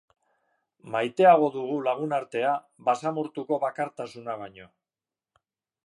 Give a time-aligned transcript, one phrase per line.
[0.95, 2.55] Maiteago dugu lagunartea
[2.89, 4.71] basamortuko bakartasuna baino.